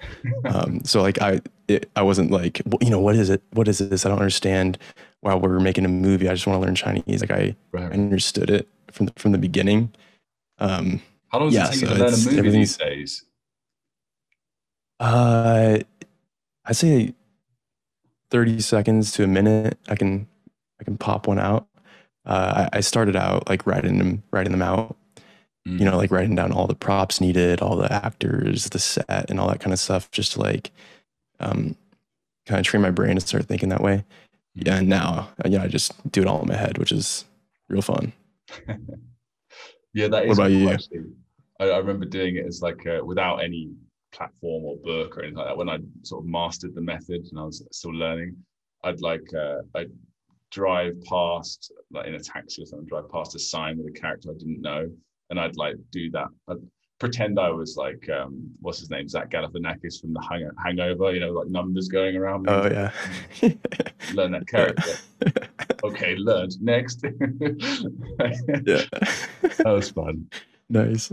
[0.44, 3.42] Um, so like I it, I wasn't like well, you know what is it?
[3.52, 4.04] What is this?
[4.06, 4.78] I don't understand.
[5.22, 7.20] While we're making a movie, I just want to learn Chinese.
[7.20, 7.92] Like I I Right.
[7.92, 9.92] understood it from the, from the beginning.
[10.58, 13.24] Um, How long does yeah, it take so you to learn a movie these days?
[14.98, 15.78] uh,
[16.66, 17.14] I'd say
[18.30, 19.78] thirty seconds to a minute.
[19.88, 20.26] I can
[20.80, 21.66] I can pop one out.
[22.26, 24.96] Uh, I, I started out like writing them writing them out.
[25.66, 25.78] Mm.
[25.78, 29.38] You know, like writing down all the props needed, all the actors, the set, and
[29.38, 30.70] all that kind of stuff, just to like
[31.38, 31.76] um,
[32.46, 34.04] kind of train my brain to start thinking that way.
[34.58, 34.66] Mm.
[34.66, 37.24] Yeah, and now you know I just do it all in my head, which is
[37.68, 38.12] real fun.
[39.92, 40.28] Yeah, that is.
[40.28, 40.70] What about cool, you?
[40.70, 41.04] Actually.
[41.58, 43.70] I, I remember doing it as like uh, without any
[44.12, 45.56] platform or book or anything like that.
[45.56, 48.36] When I sort of mastered the method and I was still learning,
[48.84, 49.90] I'd like uh, I'd
[50.50, 54.30] drive past like in a taxi or something, drive past a sign with a character
[54.30, 54.88] I didn't know,
[55.30, 56.28] and I'd like do that.
[56.48, 56.56] I'd
[56.98, 61.12] pretend I was like um, what's his name, Zach Galifianakis from the Hang- Hangover.
[61.12, 62.42] You know, like numbers going around.
[62.42, 62.52] me.
[62.52, 62.92] Oh yeah.
[64.14, 64.96] learn that character.
[65.84, 66.60] okay, learned.
[66.60, 67.02] Next.
[67.04, 68.84] yeah.
[68.90, 70.26] that was fun.
[70.68, 71.12] nice.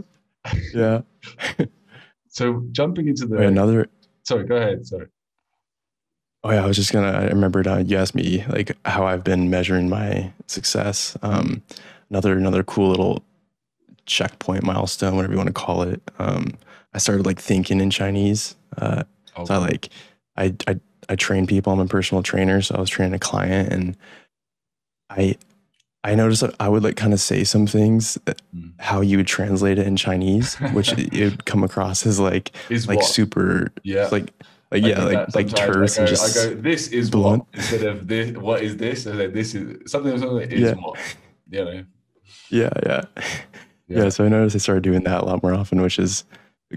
[0.74, 1.02] Yeah.
[2.30, 3.88] So jumping into the Wait, another.
[4.24, 4.86] sorry, go ahead.
[4.86, 5.08] Sorry.
[6.44, 7.12] Oh yeah, I was just gonna.
[7.12, 11.18] I remembered uh, you asked me like how I've been measuring my success.
[11.22, 11.62] Um,
[12.10, 13.24] another another cool little
[14.06, 16.02] checkpoint milestone, whatever you want to call it.
[16.20, 16.54] Um,
[16.94, 18.56] I started like thinking in Chinese.
[18.78, 19.04] Uh,
[19.40, 19.90] Oh, so I like
[20.36, 21.72] I I I train people.
[21.72, 23.96] I'm a personal trainer, so I was training a client, and
[25.12, 25.38] I
[26.04, 28.18] I noticed that I would like kind of say some things
[28.56, 28.74] Mm.
[28.80, 32.52] how you would translate it in Chinese, which it it would come across as like
[32.70, 33.06] is like what?
[33.06, 34.10] super yeah.
[34.12, 34.32] like
[34.72, 37.44] like I yeah like like terse and just I go, this is blunt.
[37.44, 38.38] what instead of this.
[38.38, 39.08] What is this?
[39.08, 40.18] I say, this is something.
[40.18, 40.74] Something is Yeah.
[40.74, 41.00] what.
[41.50, 41.86] you know.
[42.50, 43.02] Yeah, yeah,
[43.88, 44.10] yeah.
[44.10, 46.26] So I noticed I started doing that a lot more often, which is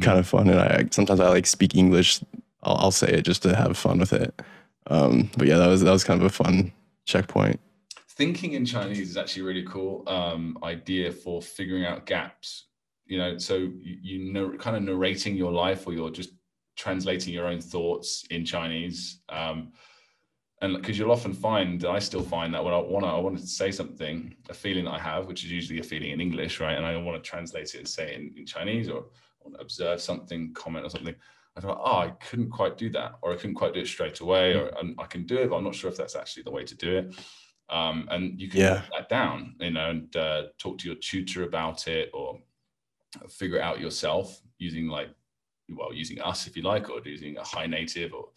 [0.00, 0.48] kind of fun.
[0.48, 2.20] And I sometimes I like speak English.
[2.62, 4.34] I'll, I'll say it just to have fun with it.
[4.86, 6.72] Um, but yeah, that was that was kind of a fun
[7.06, 7.60] checkpoint.
[8.08, 12.66] Thinking in Chinese is actually a really cool um, idea for figuring out gaps.
[13.06, 16.30] You know, so you, you know, kind of narrating your life, or you're just
[16.80, 19.00] translating your own thoughts in Chinese.
[19.28, 19.58] Um,
[20.62, 23.38] and because you'll often find, I still find that when I want to, I want
[23.38, 26.54] to say something, a feeling that I have, which is usually a feeling in English,
[26.60, 26.76] right?
[26.76, 29.00] And I want to translate it and say it in, in Chinese, or
[29.42, 31.14] want to observe something, comment or something.
[31.56, 34.20] I thought, oh, I couldn't quite do that, or I couldn't quite do it straight
[34.20, 34.70] away, or
[35.04, 36.90] I can do it, but I'm not sure if that's actually the way to do
[36.98, 37.06] it.
[37.68, 38.82] Um, and you can yeah.
[38.92, 42.38] that down, you know, and uh, talk to your tutor about it, or
[43.28, 44.26] figure it out yourself
[44.58, 45.10] using like,
[45.76, 48.28] well, using us if you like, or using a HiNative or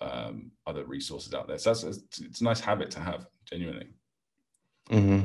[0.00, 1.58] um, other resources out there.
[1.58, 1.84] So that's
[2.20, 3.88] it's, a nice habit to have, genuinely.
[4.90, 5.24] Mm-hmm.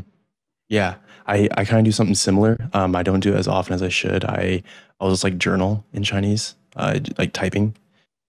[0.69, 0.95] Yeah,
[1.27, 2.57] I, I kind of do something similar.
[2.73, 4.23] Um, I don't do it as often as I should.
[4.23, 4.63] I
[4.99, 7.75] I'll just like journal in Chinese, uh, like typing.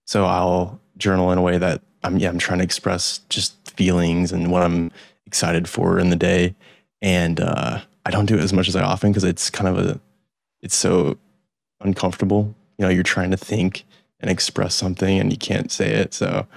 [0.07, 4.33] So I'll journal in a way that I'm yeah I'm trying to express just feelings
[4.33, 4.91] and what I'm
[5.27, 6.55] excited for in the day,
[7.01, 9.87] and uh, I don't do it as much as I often because it's kind of
[9.87, 10.01] a
[10.63, 11.17] it's so
[11.81, 12.55] uncomfortable.
[12.83, 13.85] You know, you're trying to think
[14.19, 16.13] and express something and you can't say it.
[16.15, 16.49] So,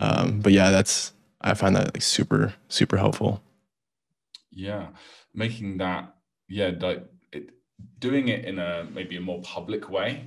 [0.00, 3.42] um, but yeah, that's I find that like super super helpful.
[4.50, 4.86] Yeah,
[5.34, 6.14] making that
[6.48, 7.50] yeah like it,
[7.98, 10.24] doing it in a maybe a more public way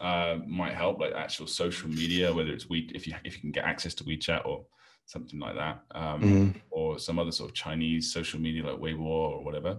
[0.00, 3.52] uh, might help, like actual social media, whether it's we if you if you can
[3.52, 4.64] get access to WeChat or
[5.04, 6.58] something like that, um, mm-hmm.
[6.70, 9.76] or some other sort of Chinese social media like Weibo or whatever.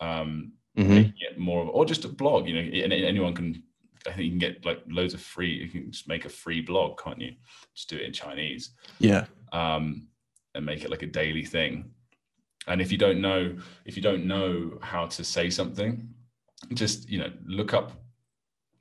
[0.00, 1.40] Um, mm-hmm.
[1.40, 2.46] more of, or just a blog.
[2.46, 3.64] You know, and anyone can
[4.06, 5.52] I think you can get like loads of free.
[5.52, 7.32] You can just make a free blog, can't you?
[7.74, 8.70] Just do it in Chinese.
[8.98, 9.26] Yeah.
[9.52, 10.08] Um,
[10.54, 11.90] and make it like a daily thing.
[12.66, 16.08] And if you don't know, if you don't know how to say something,
[16.74, 17.92] just you know, look up,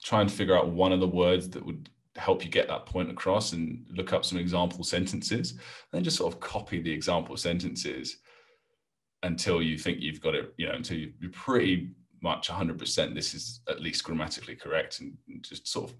[0.03, 3.11] try and figure out one of the words that would help you get that point
[3.11, 5.51] across, and look up some example sentences.
[5.51, 5.59] And
[5.91, 8.17] then just sort of copy the example sentences
[9.23, 10.53] until you think you've got it.
[10.57, 11.91] You know, until you're pretty
[12.25, 15.95] much 100% this is at least grammatically correct and just sort of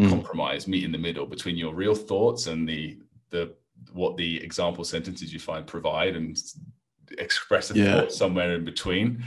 [0.00, 0.08] mm.
[0.08, 2.98] compromise meet in the middle between your real thoughts and the
[3.30, 3.54] the
[3.92, 6.38] what the example sentences you find provide and
[7.18, 7.92] express a yeah.
[7.92, 9.22] thought somewhere in between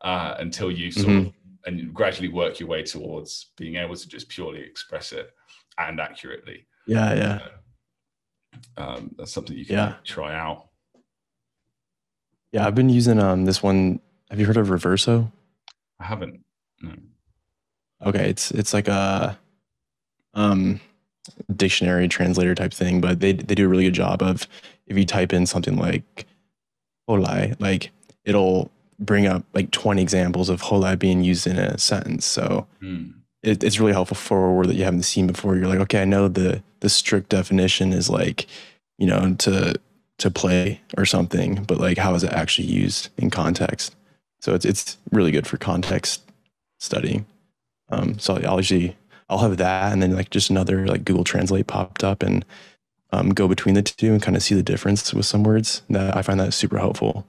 [0.00, 1.26] uh, until you sort mm-hmm.
[1.26, 1.34] of
[1.66, 5.30] and gradually work your way towards being able to just purely express it
[5.76, 7.38] and accurately yeah yeah
[8.78, 9.94] uh, um, that's something you can yeah.
[10.02, 10.68] try out
[12.52, 15.30] yeah i've been using um this one have you heard of reverso
[16.00, 16.40] I haven't.
[16.82, 16.92] No.
[18.04, 19.38] Okay, it's it's like a
[20.34, 20.80] um
[21.54, 24.46] dictionary translator type thing, but they they do a really good job of
[24.86, 26.26] if you type in something like
[27.08, 27.90] holai, like
[28.24, 32.24] it'll bring up like 20 examples of holai being used in a sentence.
[32.24, 33.12] So mm.
[33.42, 35.56] it, it's really helpful for a word that you haven't seen before.
[35.56, 38.46] You're like, okay, I know the the strict definition is like,
[38.98, 39.74] you know, to
[40.18, 43.94] to play or something, but like how is it actually used in context?
[44.40, 46.22] So it's it's really good for context
[46.78, 47.26] studying.
[47.90, 48.96] Um, so I'll usually
[49.28, 52.44] I'll have that, and then like just another like Google Translate popped up, and
[53.12, 55.82] um, go between the two and kind of see the difference with some words.
[55.90, 57.26] That I find that super helpful.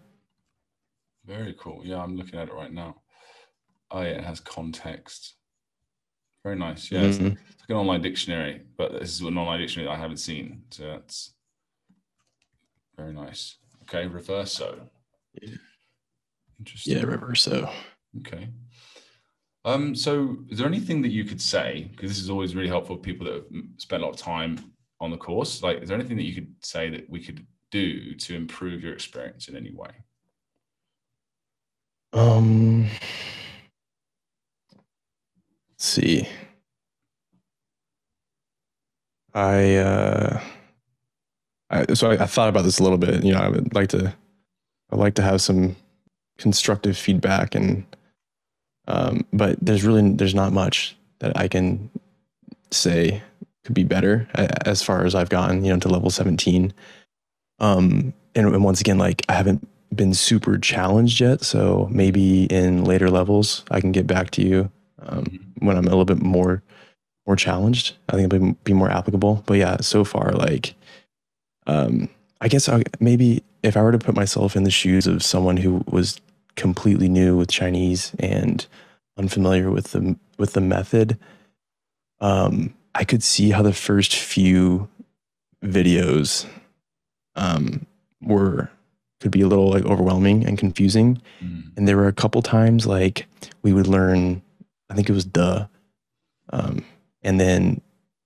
[1.26, 1.82] Very cool.
[1.84, 3.02] Yeah, I'm looking at it right now.
[3.91, 5.36] Oh, yeah, it has context.
[6.43, 6.91] Very nice.
[6.91, 7.28] Yeah, mm-hmm.
[7.28, 10.63] it's, it's, like an online dictionary, but this is an online dictionary I haven't seen.
[10.71, 11.34] So that's
[12.97, 13.58] very nice.
[13.84, 14.89] Okay, reverso.
[15.41, 15.56] Yeah.
[16.62, 16.97] Interesting.
[16.97, 17.71] Yeah, reverso.
[18.19, 18.47] Okay.
[19.65, 22.97] Um, so is there anything that you could say, because this is always really helpful
[22.97, 23.45] for people that have
[23.78, 24.60] spent a lot of time
[25.00, 28.13] on the course, like is there anything that you could say that we could do
[28.15, 29.89] to improve your experience in any way?
[32.13, 32.84] Um,
[35.71, 36.28] let's see.
[39.34, 40.41] I, uh,
[41.71, 43.89] I, so I, I thought about this a little bit, you know, I would like
[43.89, 44.13] to,
[44.91, 45.76] I'd like to have some
[46.42, 47.86] constructive feedback and
[48.88, 51.90] um, but there's really there's not much that I can
[52.72, 53.22] say
[53.64, 54.28] could be better
[54.66, 56.74] as far as I've gotten, you know, to level 17.
[57.60, 62.86] Um, and, and once again, like I haven't been super challenged yet, so maybe in
[62.86, 64.72] later levels I can get back to you
[65.04, 66.64] um, when I'm a little bit more
[67.28, 67.96] more challenged.
[68.10, 69.44] I think it'll be, be more applicable.
[69.46, 70.74] But yeah, so far, like,
[71.68, 72.10] um,
[72.42, 75.58] I guess I, maybe if I were to put myself in the shoes of someone
[75.58, 76.20] who was
[76.56, 78.66] completely new with Chinese and
[79.18, 81.18] unfamiliar with the with the method,
[82.20, 84.90] um, I could see how the first few
[85.64, 86.46] videos
[87.36, 87.86] um,
[88.22, 88.70] were
[89.20, 91.22] could be a little like overwhelming and confusing.
[91.44, 91.72] Mm.
[91.78, 93.28] And there were a couple times like
[93.62, 94.42] we would learn,
[94.90, 95.70] I think it was the,
[96.50, 96.84] um,
[97.22, 97.82] and then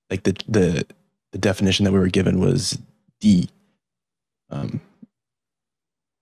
[0.09, 0.85] like the the
[1.31, 2.79] the definition that we were given was
[3.19, 3.49] D.
[4.49, 4.79] Um,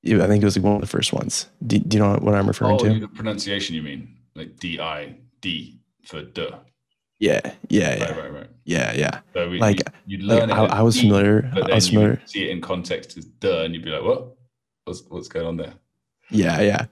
[0.06, 1.48] I think it was like one of the first ones.
[1.66, 3.00] Do, do you know what I'm referring Oh, to?
[3.00, 6.60] the pronunciation you mean like D I D for duh.
[7.20, 7.39] Yeah,
[7.70, 8.50] yeah, yeah, Right, right, right.
[8.66, 9.20] yeah, yeah.
[9.34, 10.54] So we, Like- you, Like, learn it.
[10.54, 11.50] I, I was D, familiar.
[11.56, 12.22] I was familiar.
[12.26, 14.36] see it in context as duh, and you'd be like, "What?
[14.84, 15.74] What's what's going on there?"
[16.32, 16.86] Yeah, yeah,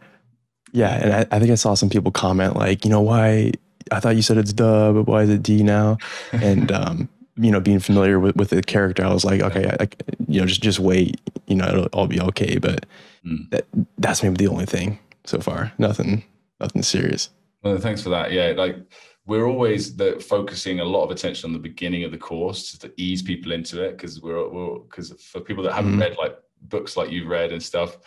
[0.71, 0.93] yeah.
[1.03, 3.51] And I, I think I saw some people comment like, you know, why?
[3.91, 5.97] I thought you said it's duh, but why is it D now?
[6.31, 7.09] And um,
[7.41, 9.87] you know, being familiar with, with the character, I was like, okay, I, I-
[10.27, 11.19] you know, just just wait.
[11.47, 12.57] You know, it'll all be okay.
[12.57, 12.85] But
[13.25, 13.49] Mm.
[13.51, 13.65] that
[13.99, 15.71] that's maybe the only thing so far.
[15.77, 16.23] Nothing,
[16.59, 17.29] nothing serious.
[17.61, 18.31] Well, thanks for that.
[18.31, 18.77] Yeah, like
[19.27, 22.91] we're always the, focusing a lot of attention on the beginning of the course to
[22.97, 26.01] ease people into it because we're because for people that haven't Mhm.
[26.01, 27.97] read like books like you've read and stuff,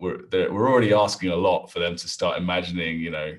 [0.00, 3.36] we're we're already asking a lot for them to start imagining, you know,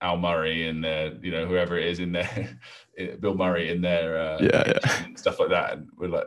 [0.00, 2.56] Al Murray and their, you know, whoever it is in there,
[3.20, 5.04] Bill Murray in their, uh, Yeah, yeah.
[5.04, 6.26] and stuff like that, and we're like,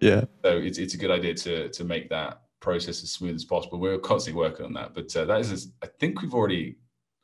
[0.00, 3.44] Yeah, so it's it's a good idea to to make that process as smooth as
[3.44, 3.78] possible.
[3.78, 6.76] We're constantly working on that, but uh, that is, I think we've already,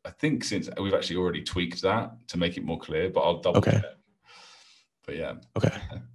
[0.05, 3.09] I think since we've actually already tweaked that to make it more clear.
[3.09, 3.73] But I'll double Okay.
[3.73, 3.85] check.
[5.07, 5.73] But yeah, okay,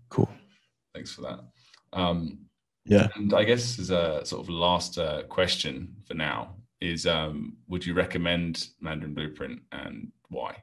[0.09, 0.29] cool.
[0.93, 1.39] thanks for that.
[1.93, 2.39] Um,
[2.85, 3.07] Yeah.
[3.15, 7.83] and I guess as a sort of last uh, question for now is, um, would
[7.85, 10.61] you recommend Mandarin Blueprint and why?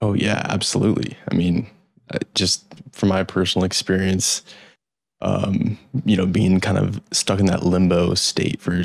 [0.00, 1.16] Oh yeah, absolutely.
[1.30, 1.66] I mean,
[2.10, 4.42] uh, just from my personal experience,
[5.20, 8.84] um, you know, being kind of stuck in that limbo state for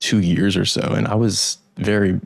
[0.00, 2.20] two years or so, and I was very,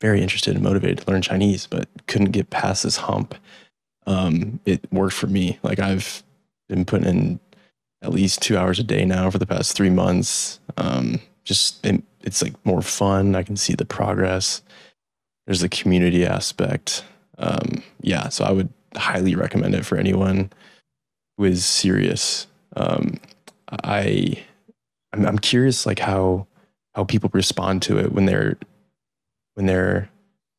[0.00, 3.34] very interested and motivated to learn Chinese, but couldn't get past this hump.
[4.06, 5.58] Um, it worked for me.
[5.62, 6.22] Like I've
[6.68, 7.40] been putting in
[8.02, 10.60] at least two hours a day now for the past three months.
[10.76, 13.34] Um, just it, it's like more fun.
[13.34, 14.62] I can see the progress.
[15.46, 17.04] There's the community aspect
[17.38, 20.50] um, yeah, so I would highly recommend it for anyone
[21.36, 22.46] who is serious.
[22.76, 23.18] Um,
[23.70, 24.42] I,
[25.12, 26.46] I'm, I'm curious like how
[26.94, 28.56] how people respond to it when they're
[29.54, 30.08] when they're.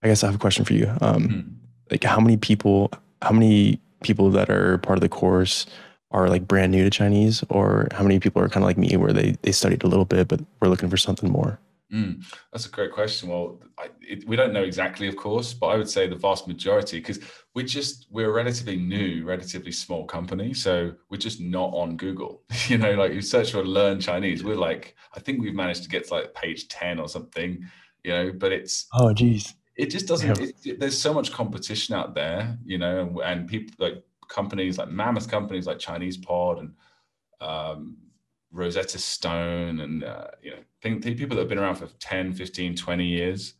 [0.04, 0.92] I guess I have a question for you.
[1.02, 1.42] Um, Hmm.
[1.90, 5.66] like how many people how many people that are part of the course
[6.12, 8.96] are like brand new to Chinese, or how many people are kind of like me
[8.96, 11.60] where they they studied a little bit but we're looking for something more.
[11.94, 13.30] Mm, that's a great question.
[13.30, 16.46] Well, I, it, we don't know exactly, of course, but I would say the vast
[16.48, 17.20] majority, because
[17.56, 22.44] we're just we're a relatively new, relatively small company, so we're just not on Google.
[22.68, 25.90] you know, like you search for learn Chinese, we're like, I think we've managed to
[25.90, 27.64] get to like page ten or something.
[28.04, 29.56] You know, but it's Oh, geez.
[29.78, 30.38] it just doesn't.
[30.40, 30.46] Yeah.
[30.48, 34.78] It, it- there's so much competition out there, you know, and, and people like companies
[34.78, 36.74] like mammoth companies like Chinese Pod and
[37.40, 37.96] um,
[38.58, 42.34] Rosetta Stone and uh, you know think, think people that have been around for 10,
[42.34, 43.54] 15, 20 years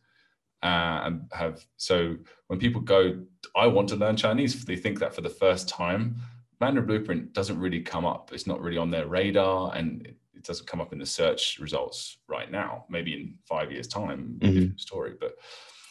[0.62, 2.16] uh, and have so
[2.48, 3.20] when people go,
[3.56, 6.16] I want to learn Chinese, they think that for the first time,
[6.60, 8.32] Mandarin Blueprint doesn't really come up.
[8.32, 11.58] It's not really on their radar and it, it doesn't come up in the search
[11.60, 12.84] results right now.
[12.88, 14.52] Maybe in five years' time, Mhm.
[14.54, 15.14] different story.
[15.20, 15.36] But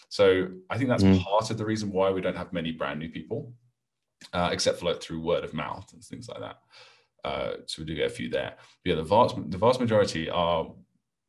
[0.09, 1.21] so I think that's Mm.
[1.23, 3.53] part of the reason why we don't have many brand new people,
[4.33, 6.57] uh, except for like through word of mouth and things like that.
[7.23, 8.53] Uh, so we do get a few there.
[8.57, 10.67] But yeah, the vast the vast majority are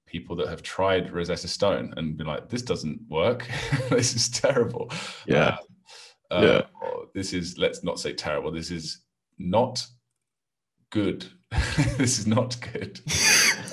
[0.06, 3.46] people that have tried Rosetta Stone and been like, this doesn't work.
[3.90, 4.90] this is terrible.
[5.26, 5.58] Yeah.
[6.30, 6.42] Uh, uh,
[6.82, 6.90] Yeah.
[7.14, 8.50] this is let's not say terrible.
[8.50, 9.00] This is
[9.38, 9.84] not
[10.90, 11.26] good.
[11.96, 13.00] this is not good.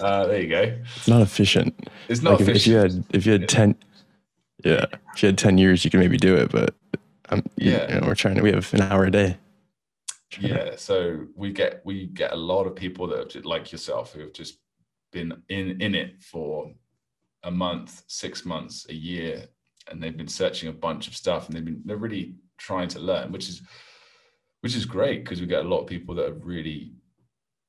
[0.02, 0.78] Uh, there you go.
[0.98, 1.88] It's not efficient.
[2.10, 3.76] It's not like if, if you had if you had 10
[4.66, 6.74] yeah if you had 10 years you could maybe do it but
[7.30, 9.38] um, yeah you know, we're trying to we have an hour a day
[10.40, 14.14] yeah so we get we get a lot of people that have just, like yourself
[14.14, 14.60] who have just
[15.12, 16.72] been in in it for
[17.44, 19.46] a month six months a year
[19.90, 23.00] and they've been searching a bunch of stuff and they've been they're really trying to
[23.00, 23.62] learn which is
[24.62, 26.94] which is great because we get a lot of people that are really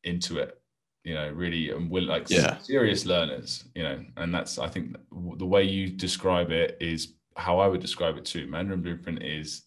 [0.05, 0.59] into it
[1.05, 2.59] you know really and will like Yeah.
[2.59, 4.97] serious learners you know and that's i think
[5.37, 9.63] the way you describe it is how i would describe it too mandarin blueprint is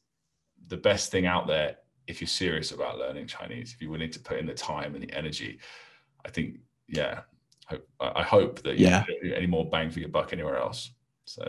[0.68, 1.78] the best thing out there
[2.10, 5.04] if you're serious about learning Chinese, if you're willing to put in the time and
[5.04, 5.60] the energy,
[6.26, 6.58] I think,
[6.88, 7.22] yeah,
[7.68, 9.06] hope, I I hope that you Yeah.
[9.08, 10.92] don't get any more bang for your buck anywhere else.
[11.26, 11.44] So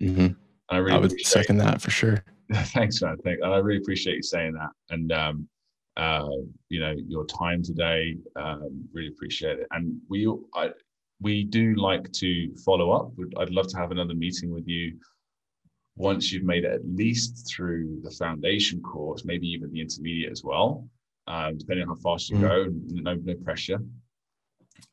[0.00, 0.36] Mhm.
[0.68, 2.24] I really i would second that for sure
[2.74, 3.16] thanks, man.
[3.24, 4.70] Thank, and I really appreciate you saying that.
[4.90, 5.48] And um,
[5.96, 6.28] uh,
[6.68, 9.66] you know, your time today, um, really appreciate it.
[9.70, 10.70] And we, I,
[11.20, 13.10] we do like to follow up.
[13.38, 14.98] I'd love to have another meeting with you
[15.96, 20.42] once you've made it at least through the foundation course, maybe even the intermediate as
[20.42, 20.88] well,
[21.26, 22.40] um, depending on how fast you Mhm.
[22.40, 22.66] go.
[23.02, 23.78] No, no pressure.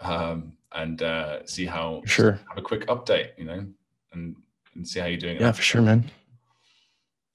[0.02, 3.66] um, and uh, see how sure have a quick update, you know,
[4.14, 4.36] and
[4.76, 5.40] and see how you're doing.
[5.40, 6.10] Yeah, for sure, man.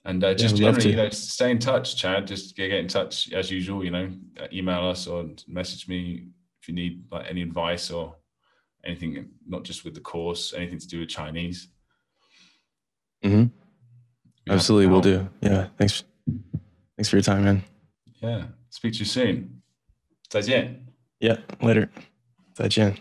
[0.05, 2.27] And uh, just yeah, generally, you know, stay in touch, Chad.
[2.27, 3.85] Just get, get in touch as usual.
[3.85, 6.29] You know, uh, email us or message me
[6.63, 8.15] if you need like any advice or
[8.85, 11.69] anything, not just with the course, anything to do with Chinese.
[13.24, 13.46] Mm-hmm.
[14.50, 15.28] Absolutely, we'll do.
[15.42, 16.04] Yeah, thanks.
[16.98, 17.64] Thanks for your time, man.
[18.22, 19.62] Yeah, speak to you soon.
[20.30, 20.86] 再见.
[21.20, 21.90] Yeah, later.
[22.54, 22.96] 再见.